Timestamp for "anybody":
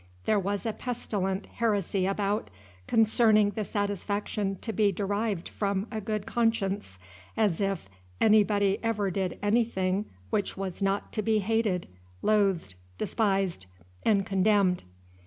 8.19-8.79